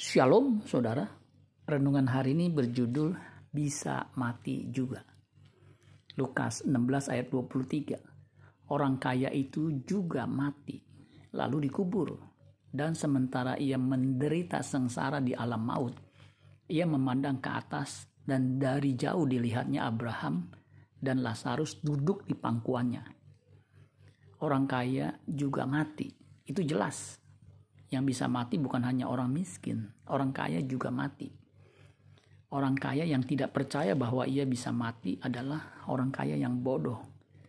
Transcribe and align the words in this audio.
Shalom 0.00 0.64
saudara, 0.64 1.04
renungan 1.68 2.08
hari 2.08 2.32
ini 2.32 2.48
berjudul 2.48 3.12
Bisa 3.52 4.08
Mati 4.16 4.72
Juga. 4.72 5.04
Lukas 6.16 6.64
16 6.64 7.12
ayat 7.12 7.28
23. 7.28 8.72
Orang 8.72 8.96
kaya 8.96 9.28
itu 9.28 9.84
juga 9.84 10.24
mati, 10.24 10.80
lalu 11.36 11.68
dikubur. 11.68 12.16
Dan 12.64 12.96
sementara 12.96 13.60
ia 13.60 13.76
menderita 13.76 14.64
sengsara 14.64 15.20
di 15.20 15.36
alam 15.36 15.68
maut, 15.68 15.92
ia 16.72 16.88
memandang 16.88 17.36
ke 17.36 17.52
atas 17.52 18.08
dan 18.24 18.56
dari 18.56 18.96
jauh 18.96 19.28
dilihatnya 19.28 19.84
Abraham 19.84 20.48
dan 20.96 21.20
Lazarus 21.20 21.76
duduk 21.84 22.24
di 22.24 22.32
pangkuannya. 22.32 23.04
Orang 24.40 24.64
kaya 24.64 25.12
juga 25.28 25.68
mati, 25.68 26.08
itu 26.48 26.64
jelas 26.64 27.20
yang 27.90 28.06
bisa 28.06 28.30
mati 28.30 28.54
bukan 28.56 28.86
hanya 28.86 29.10
orang 29.10 29.34
miskin, 29.34 29.90
orang 30.06 30.30
kaya 30.30 30.62
juga 30.62 30.94
mati. 30.94 31.34
Orang 32.50 32.74
kaya 32.74 33.06
yang 33.06 33.22
tidak 33.22 33.54
percaya 33.54 33.94
bahwa 33.94 34.26
ia 34.26 34.42
bisa 34.42 34.74
mati 34.74 35.14
adalah 35.22 35.86
orang 35.86 36.10
kaya 36.10 36.34
yang 36.34 36.58
bodoh. 36.62 36.98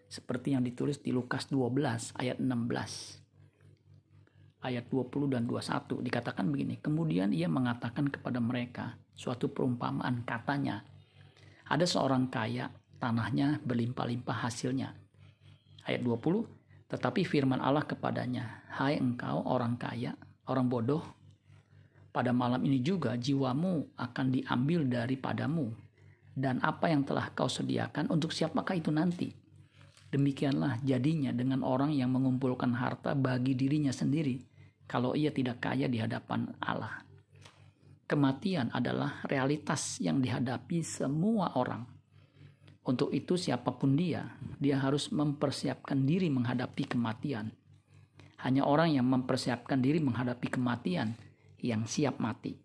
Seperti 0.05 0.54
yang 0.54 0.62
ditulis 0.62 1.02
di 1.02 1.09
Lukas 1.09 1.49
12 1.49 2.13
ayat 2.22 2.38
16. 2.38 4.62
Ayat 4.62 4.85
20 4.94 5.34
dan 5.34 5.49
21 5.49 6.05
dikatakan 6.05 6.46
begini. 6.54 6.77
Kemudian 6.77 7.34
ia 7.34 7.49
mengatakan 7.49 8.13
kepada 8.13 8.38
mereka 8.38 9.02
suatu 9.18 9.49
perumpamaan 9.49 10.21
katanya. 10.21 10.85
Ada 11.66 11.90
seorang 11.90 12.30
kaya 12.30 12.70
tanahnya 13.02 13.58
berlimpah-limpah 13.66 14.38
hasilnya. 14.46 14.94
Ayat 15.90 16.05
20 16.05 16.46
tetapi 16.91 17.23
firman 17.23 17.63
Allah 17.63 17.88
kepadanya, 17.88 18.68
"Hai 18.68 18.99
engkau 18.99 19.48
orang 19.48 19.80
kaya, 19.80 20.12
orang 20.50 20.68
bodoh, 20.72 21.04
pada 22.12 22.36
malam 22.36 22.59
ini 22.68 22.84
juga 22.84 23.16
jiwamu 23.16 23.95
akan 23.95 24.26
diambil 24.36 24.84
daripadamu, 24.84 25.71
dan 26.35 26.60
apa 26.60 26.91
yang 26.91 27.07
telah 27.07 27.32
kau 27.32 27.48
sediakan 27.48 28.12
untuk 28.12 28.35
siapakah 28.35 28.76
itu 28.76 28.91
nanti? 28.91 29.32
Demikianlah 30.12 30.84
jadinya 30.84 31.32
dengan 31.32 31.63
orang 31.63 31.96
yang 31.96 32.12
mengumpulkan 32.12 32.76
harta 32.76 33.16
bagi 33.16 33.55
dirinya 33.55 33.96
sendiri, 33.96 34.43
kalau 34.84 35.16
ia 35.16 35.32
tidak 35.32 35.63
kaya 35.63 35.88
di 35.88 36.04
hadapan 36.04 36.51
Allah. 36.60 36.99
Kematian 38.12 38.76
adalah 38.76 39.23
realitas 39.23 40.04
yang 40.04 40.20
dihadapi 40.20 40.84
semua 40.84 41.55
orang. 41.55 41.88
Untuk 42.84 43.16
itu, 43.16 43.40
siapa 43.40 43.71
pun 43.71 43.96
dia, 43.96 44.35
dia 44.60 44.84
harus 44.84 45.16
mempersiapkan 45.16 46.04
diri 46.04 46.27
menghadapi 46.27 46.91
kematian 46.91 47.60
hanya 48.42 48.66
orang 48.66 48.98
yang 48.98 49.06
mempersiapkan 49.06 49.78
diri 49.82 50.02
menghadapi 50.02 50.48
kematian 50.50 51.14
yang 51.62 51.86
siap 51.86 52.18
mati. 52.18 52.58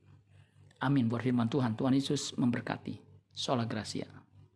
Amin 0.81 1.09
buat 1.09 1.25
firman 1.25 1.49
Tuhan. 1.49 1.77
Tuhan 1.77 1.97
Yesus 1.97 2.37
memberkati. 2.37 3.01
Sola 3.37 3.69
Gracia. 3.69 4.09